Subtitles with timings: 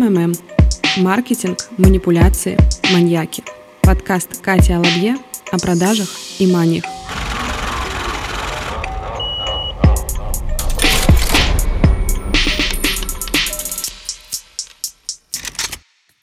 [0.00, 0.32] МММ.
[1.02, 2.56] Маркетинг, манипуляции,
[2.90, 3.44] маньяки.
[3.82, 5.16] Подкаст Кати Алабье
[5.52, 6.08] о продажах
[6.38, 6.84] и маниях.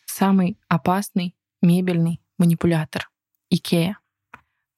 [0.08, 3.12] Самый опасный мебельный манипулятор–
[3.52, 4.00] Икея.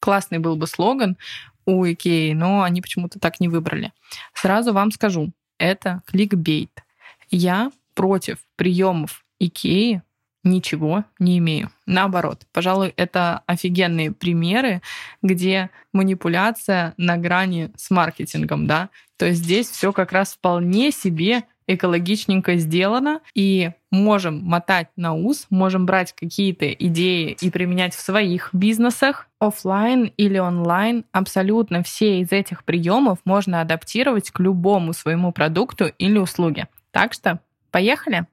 [0.02, 1.18] Классный был бы слоган
[1.66, 3.94] у Икеи, но они почему-то так не выбрали.
[4.34, 6.84] Сразу вам скажу, это кликбейт.
[7.32, 10.04] Я против приемов Икеи
[10.46, 11.70] ничего не имею.
[11.86, 14.82] Наоборот, пожалуй, это офигенные примеры,
[15.22, 18.88] где манипуляция на грани с маркетингом, да.
[19.18, 25.48] То есть здесь все как раз вполне себе экологичненько сделано, и можем мотать на ус,
[25.50, 31.04] можем брать какие-то идеи и применять в своих бизнесах, офлайн или онлайн.
[31.12, 36.70] Абсолютно все из этих приемов можно адаптировать к любому своему продукту или услуге.
[36.92, 38.26] Так что поехали!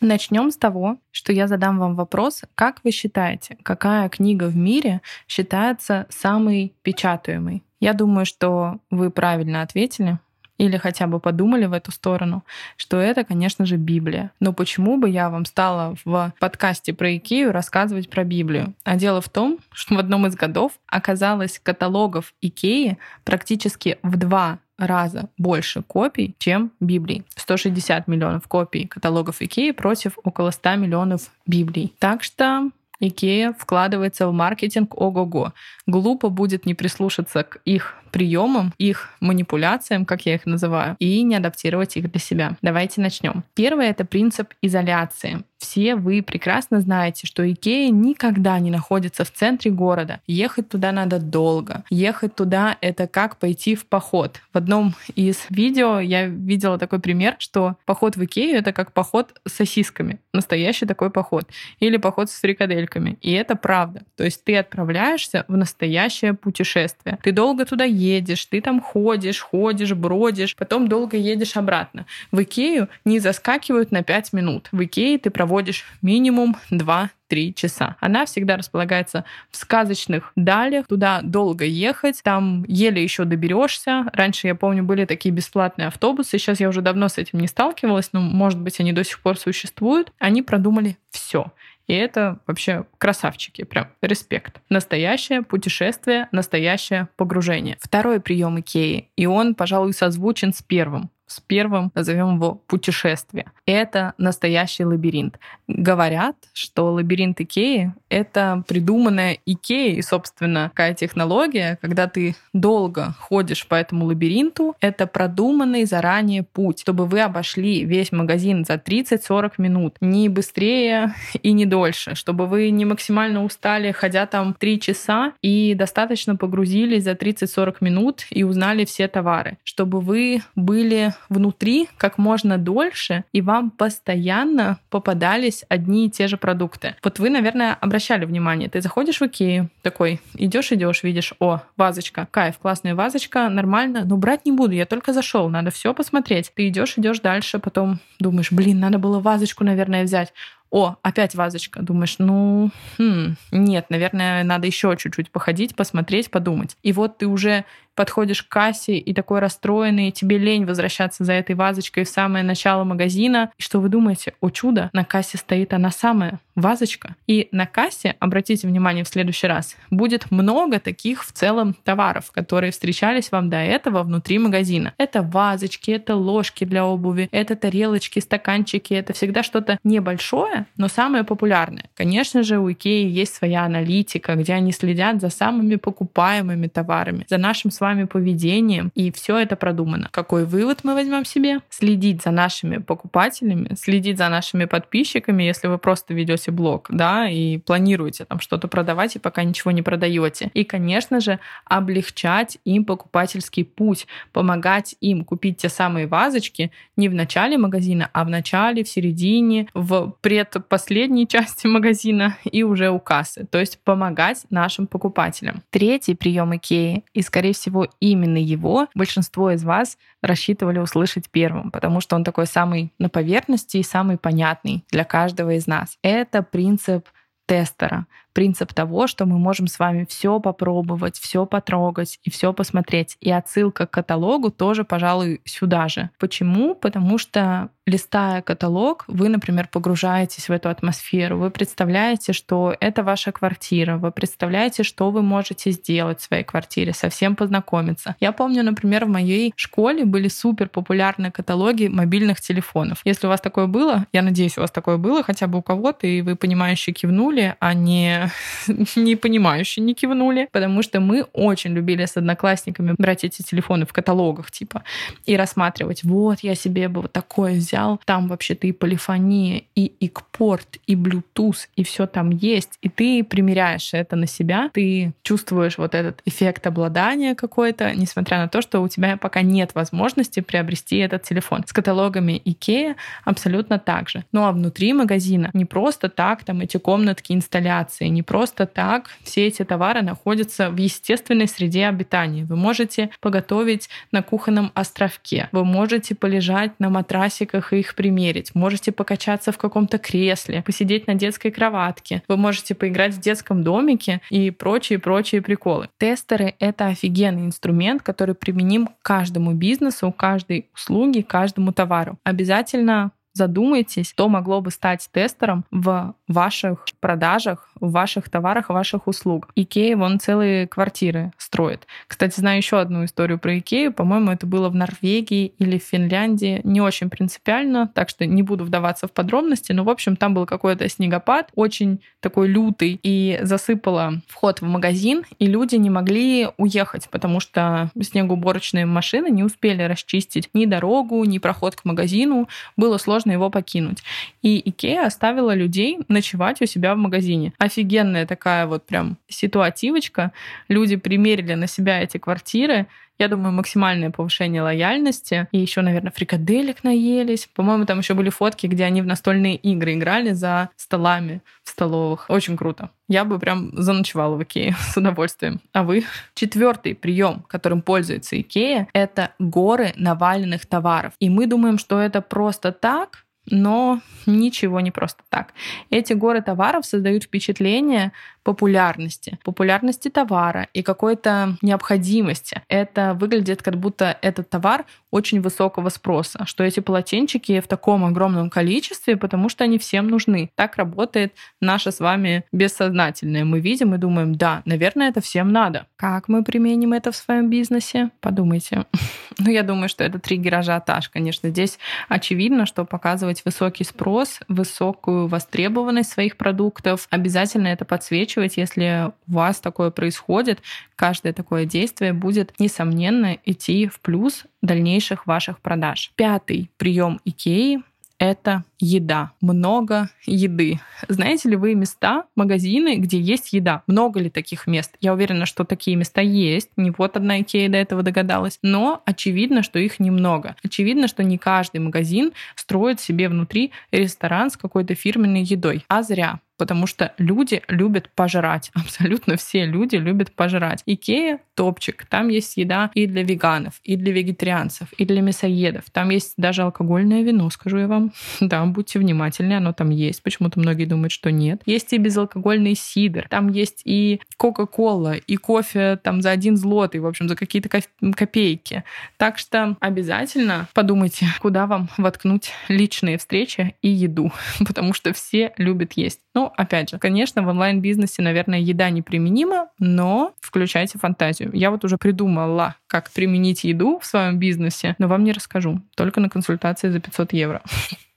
[0.00, 5.00] Начнем с того, что я задам вам вопрос, как вы считаете, какая книга в мире
[5.26, 7.62] считается самой печатаемой?
[7.80, 10.18] Я думаю, что вы правильно ответили
[10.58, 12.44] или хотя бы подумали в эту сторону,
[12.76, 14.30] что это, конечно же, Библия.
[14.40, 18.74] Но почему бы я вам стала в подкасте про Икею рассказывать про Библию?
[18.84, 24.58] А дело в том, что в одном из годов оказалось каталогов Икеи практически в два
[24.78, 27.24] раза больше копий, чем Библии.
[27.36, 31.94] 160 миллионов копий каталогов Икеи против около 100 миллионов Библий.
[31.98, 35.52] Так что Икея вкладывается в маркетинг ого-го.
[35.86, 41.34] Глупо будет не прислушаться к их приемам, их манипуляциям, как я их называю, и не
[41.34, 42.56] адаптировать их для себя.
[42.62, 43.42] Давайте начнем.
[43.54, 45.42] Первое— это принцип изоляции.
[45.58, 50.20] Все вы прекрасно знаете, что Икея никогда не находится в центре города.
[50.28, 51.82] Ехать туда надо долго.
[51.90, 54.40] Ехать туда— это как пойти в поход.
[54.52, 59.40] В одном из видео я видела такой пример, что поход в Икею— это как поход
[59.44, 60.20] с сосисками.
[60.32, 61.48] Настоящий такой поход.
[61.80, 62.83] Или поход с фрикадельками.
[63.20, 64.02] И это правда.
[64.16, 67.18] То есть ты отправляешься в настоящее путешествие.
[67.22, 72.06] Ты долго туда едешь, ты там ходишь, ходишь, бродишь, потом долго едешь обратно.
[72.30, 74.68] В Икею не заскакивают на 5 минут.
[74.72, 77.96] В Икее ты проводишь минимум 2 3 часа.
[78.00, 84.04] Она всегда располагается в сказочных далях, туда долго ехать, там еле еще доберешься.
[84.12, 88.10] Раньше, я помню, были такие бесплатные автобусы, сейчас я уже давно с этим не сталкивалась,
[88.12, 90.12] но, может быть, они до сих пор существуют.
[90.18, 91.52] Они продумали все.
[91.86, 94.60] И это вообще красавчики, прям респект.
[94.68, 97.76] Настоящее путешествие, настоящее погружение.
[97.80, 103.46] Второй прием Икеи, и он, пожалуй, созвучен с первым с первым, назовем его, путешествие.
[103.66, 105.38] Это настоящий лабиринт.
[105.66, 113.74] Говорят, что лабиринт Икеи— это придуманная Икеей, собственно, такая технология, когда ты долго ходишь по
[113.74, 120.28] этому лабиринту, это продуманный заранее путь, чтобы вы обошли весь магазин за 30-40 минут, не
[120.28, 126.36] быстрее и не дольше, чтобы вы не максимально устали, ходя там 3 часа, и достаточно
[126.36, 133.24] погрузились за 30-40 минут и узнали все товары, чтобы вы были внутри как можно дольше,
[133.32, 136.96] и вам постоянно попадались одни и те же продукты.
[137.02, 142.28] Вот вы, наверное, обращали внимание, ты заходишь в Икею, такой, идешь, идешь, видишь, о, вазочка,
[142.30, 146.52] кайф, классная вазочка, нормально, но брать не буду, я только зашел, надо все посмотреть.
[146.54, 150.32] Ты идешь, идешь дальше, потом думаешь, блин, надо было вазочку, наверное, взять
[150.74, 151.82] о, опять вазочка.
[151.82, 152.68] Думаешь, ну,
[152.98, 156.76] хм, нет, наверное, надо еще чуть-чуть походить, посмотреть, подумать.
[156.82, 157.64] И вот ты уже
[157.94, 162.84] подходишь к кассе и такой расстроенный, тебе лень возвращаться за этой вазочкой в самое начало
[162.84, 163.52] магазина.
[163.56, 164.34] И что вы думаете?
[164.40, 167.14] О чудо, на кассе стоит она самая, вазочка.
[167.26, 172.72] И на кассе, обратите внимание в следующий раз, будет много таких в целом товаров, которые
[172.72, 174.92] встречались вам до этого внутри магазина.
[174.98, 181.24] Это вазочки, это ложки для обуви, это тарелочки, стаканчики, это всегда что-то небольшое, но самое
[181.24, 181.84] популярное.
[181.94, 187.38] Конечно же, у Икеи есть своя аналитика, где они следят за самыми покупаемыми товарами, за
[187.38, 190.08] нашим с вами поведением, и все это продумано.
[190.10, 191.60] Какой вывод мы возьмем себе?
[191.70, 197.58] Следить за нашими покупателями, следить за нашими подписчиками, если вы просто ведете блог, да, и
[197.58, 200.50] планируете там что-то продавать, и пока ничего не продаете.
[200.54, 207.14] И, конечно же, облегчать им покупательский путь, помогать им купить те самые вазочки не в
[207.14, 210.14] начале магазина, а в начале, в середине, в
[210.60, 213.46] предпоследней части магазина и уже у кассы.
[213.50, 215.62] То есть помогать нашим покупателям.
[215.70, 222.00] Третий прием Икеи, и, скорее всего, именно его большинство из вас рассчитывали услышать первым, потому
[222.00, 225.98] что он такой самый на поверхности и самый понятный для каждого из нас.
[226.02, 227.08] Это принцип
[227.46, 228.06] тестера.
[228.34, 233.16] Принцип того, что мы можем с вами все попробовать, все потрогать и все посмотреть.
[233.20, 236.10] И отсылка к каталогу тоже, пожалуй, сюда же.
[236.18, 236.74] Почему?
[236.74, 243.30] Потому что листая каталог, вы, например, погружаетесь в эту атмосферу, вы представляете, что это ваша
[243.30, 248.16] квартира, вы представляете, что вы можете сделать в своей квартире, совсем познакомиться.
[248.20, 253.00] Я помню, например, в моей школе были супер популярные каталоги мобильных телефонов.
[253.04, 256.06] Если у вас такое было, я надеюсь, у вас такое было хотя бы у кого-то,
[256.06, 258.23] и вы понимающе кивнули, а не,
[258.96, 263.92] не понимающе не кивнули, потому что мы очень любили с одноклассниками брать эти телефоны в
[263.92, 264.82] каталогах, типа,
[265.26, 270.78] и рассматривать, вот, я себе бы вот такое взял, там вообще-то и полифония, и икпорт,
[270.86, 275.94] и Bluetooth, и все там есть, и ты примеряешь это на себя, ты чувствуешь вот
[275.94, 281.22] этот эффект обладания какой-то, несмотря на то, что у тебя пока нет возможности приобрести этот
[281.22, 281.64] телефон.
[281.66, 282.94] С каталогами IKEA
[283.24, 284.24] абсолютно так же.
[284.32, 289.46] Ну а внутри магазина не просто так там эти комнатки инсталляции, не просто так все
[289.46, 292.44] эти товары находятся в естественной среде обитания.
[292.44, 298.54] Вы можете поготовить на кухонном островке, вы можете полежать на матрасиках их их примерить.
[298.54, 302.22] Можете покачаться в каком-то кресле, посидеть на детской кроватке.
[302.28, 305.88] Вы можете поиграть в детском домике и прочие-прочие приколы.
[305.98, 312.18] Тестеры— это офигенный инструмент, который применим к каждому бизнесу, каждой услуге, каждому товару.
[312.24, 319.06] Обязательно задумайтесь, что могло бы стать тестером в ваших продажах, в ваших товарах, в ваших
[319.08, 319.50] услугах.
[319.56, 321.86] Икея вон целые квартиры строит.
[322.06, 323.92] Кстати, знаю еще одну историю про Икею.
[323.92, 326.60] По-моему, это было в Норвегии или в Финляндии.
[326.64, 329.72] Не очень принципиально, так что не буду вдаваться в подробности.
[329.72, 335.24] Но, в общем, там был какой-то снегопад, очень такой лютый, и засыпало вход в магазин,
[335.38, 341.38] и люди не могли уехать, потому что снегоуборочные машины не успели расчистить ни дорогу, ни
[341.38, 342.48] проход к магазину.
[342.76, 344.02] Было сложно его покинуть.
[344.42, 347.52] И Икея оставила людей ночевать у себя в магазине.
[347.58, 350.32] Офигенная такая вот прям ситуативочка.
[350.68, 352.86] Люди примерили на себя эти квартиры,
[353.18, 355.46] я думаю, максимальное повышение лояльности.
[355.52, 357.48] И еще, наверное, фрикаделек наелись.
[357.54, 362.26] По-моему, там еще были фотки, где они в настольные игры играли за столами в столовых.
[362.28, 362.90] Очень круто.
[363.08, 365.60] Я бы прям заночевала в Икее с удовольствием.
[365.72, 366.04] А вы?
[366.34, 371.12] Четвертый прием, которым пользуется Икея, это горы наваленных товаров.
[371.20, 375.52] И мы думаем, что это просто так, но ничего не просто так.
[375.90, 378.12] Эти горы товаров создают впечатление
[378.44, 382.62] популярности, популярности товара и какой-то необходимости.
[382.68, 388.50] Это выглядит, как будто этот товар очень высокого спроса, что эти полотенчики в таком огромном
[388.50, 390.50] количестве, потому что они всем нужны.
[390.54, 393.44] Так работает наше с вами бессознательное.
[393.44, 395.86] Мы видим и думаем, да, наверное, это всем надо.
[395.96, 398.10] Как мы применим это в своем бизнесе?
[398.20, 398.84] Подумайте.
[399.36, 401.08] Ну, я думаю, что это триггер ажиотаж.
[401.08, 408.56] Конечно, здесь очевидно, что показывать высокий спрос, высокую востребованность своих продуктов, обязательно это подсвечивать увеличивать,
[408.56, 410.60] если у вас такое происходит.
[410.96, 416.12] Каждое такое действие будет, несомненно, идти в плюс дальнейших ваших продаж.
[416.16, 417.82] Пятый прием Икеи
[418.18, 419.32] это еда.
[419.40, 420.80] Много еды.
[421.08, 423.82] Знаете ли вы места, магазины, где есть еда?
[423.86, 424.94] Много ли таких мест?
[425.00, 426.70] Я уверена, что такие места есть.
[426.76, 428.58] Не вот одна Икея до этого догадалась.
[428.62, 430.56] Но очевидно, что их немного.
[430.62, 435.84] Очевидно, что не каждый магазин строит себе внутри ресторан с какой-то фирменной едой.
[435.88, 438.70] А зря потому что люди любят пожрать.
[438.74, 440.82] Абсолютно все люди любят пожрать.
[440.86, 442.06] Икея— топчик.
[442.08, 445.84] Там есть еда и для веганов, и для вегетарианцев, и для мясоедов.
[445.92, 448.12] Там есть даже алкогольное вино, скажу я вам.
[448.40, 450.22] Да, будьте внимательны, оно там есть.
[450.22, 451.60] Почему-то многие думают, что нет.
[451.66, 453.26] Есть и безалкогольный сидр.
[453.28, 457.68] Там есть и кока-кола, и кофе там за один злотый, в общем, за какие-то
[458.16, 458.84] копейки.
[459.18, 464.32] Так что обязательно подумайте, куда вам воткнуть личные встречи и еду,
[464.66, 466.20] потому что все любят есть.
[466.34, 471.50] Ну, опять же, конечно, в онлайн-бизнесе, наверное, еда неприменима, но включайте фантазию.
[471.52, 475.80] Я вот уже придумала, как применить еду в своем бизнесе, но вам не расскажу.
[475.96, 477.62] Только на консультации за 500 евро.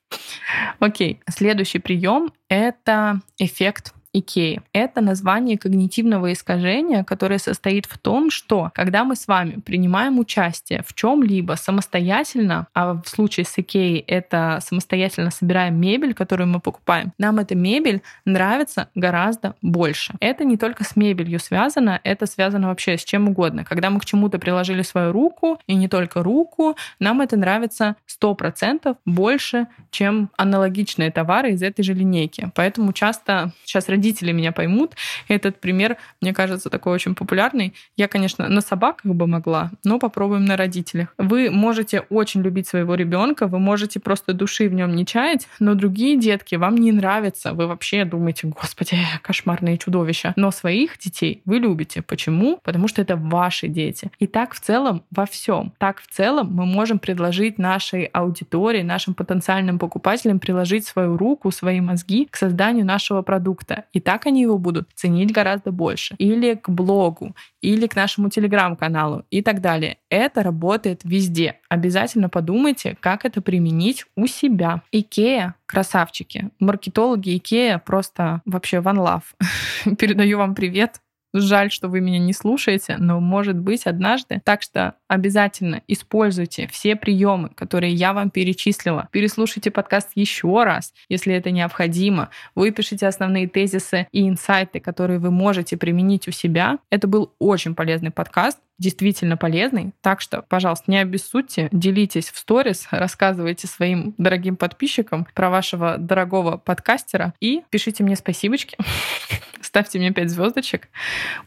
[0.80, 4.62] Окей, следующий прием— это эффект Икеи.
[4.74, 10.84] Это название когнитивного искажения, которое состоит в том, что когда мы с вами принимаем участие
[10.86, 17.14] в чем-либо самостоятельно, а в случае с Икеей это самостоятельно собираем мебель, которую мы покупаем,
[17.18, 20.14] нам эта мебель нравится гораздо больше.
[20.20, 23.64] Это не только с мебелью связано, это связано вообще с чем угодно.
[23.64, 28.98] Когда мы к чему-то приложили свою руку, и не только руку, нам это нравится 100%
[29.06, 32.52] больше, чем аналогичные товары из этой же линейки.
[32.56, 34.96] Поэтому часто сейчас родители меня поймут.
[35.28, 37.74] Этот пример, мне кажется, такой очень популярный.
[37.98, 41.14] Я, конечно, на собаках бы могла, но попробуем на родителях.
[41.18, 45.74] Вы можете очень любить своего ребенка, вы можете просто души в нем не чаять, но
[45.74, 47.54] другие детки вам не нравятся.
[47.54, 50.34] Вы вообще думаете, господи, кошмарные чудовища.
[50.36, 52.02] Но своих детей вы любите.
[52.02, 52.60] Почему?
[52.64, 54.12] Потому что это ваши дети.
[54.20, 55.74] И так в целом во всем.
[55.80, 61.82] Так в целом мы можем предложить нашей аудитории, нашим потенциальным покупателям приложить свою руку, свои
[61.82, 63.86] мозги к созданию нашего продукта.
[63.94, 66.16] И так они его будут ценить гораздо больше.
[66.18, 69.98] Или к блогу, или к нашему телеграм-каналу и так далее.
[70.10, 71.60] Это работает везде.
[71.70, 74.82] Обязательно подумайте, как это применить у себя.
[74.92, 76.50] Икея красавчики.
[76.60, 79.96] Маркетологи Икея просто вообще one love.
[79.98, 81.02] Передаю вам привет.
[81.42, 84.42] Жаль, что вы меня не слушаете, но может быть однажды.
[84.44, 89.08] Так что обязательно используйте все приемы, которые я вам перечислила.
[89.12, 92.30] Переслушайте подкаст еще раз, если это необходимо.
[92.56, 96.80] Выпишите основные тезисы и инсайты, которые вы можете применить у себя.
[96.90, 99.92] Это был очень полезный подкаст действительно полезный.
[100.02, 106.58] Так что, пожалуйста, не обессудьте, делитесь в сторис, рассказывайте своим дорогим подписчикам про вашего дорогого
[106.58, 108.78] подкастера и пишите мне спасибочки,
[109.78, 110.88] ставьте мне 5 звездочек.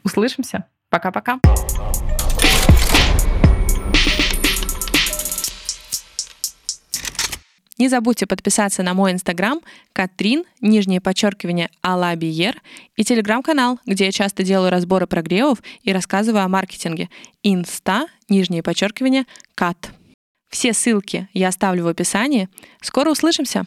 [0.05, 0.67] Услышимся.
[0.89, 1.41] Пока-пока.
[7.77, 9.61] Не забудьте подписаться на мой инстаграм
[9.93, 12.63] Катрин, нижнее подчеркивание, Алабиер
[12.95, 17.09] и телеграм-канал, где я часто делаю разборы прогревов и рассказываю о маркетинге.
[17.43, 19.25] Инста, нижнее подчеркивание,
[19.57, 19.91] Кат.
[20.51, 22.49] Все ссылки я оставлю в описании.
[22.81, 23.65] Скоро услышимся!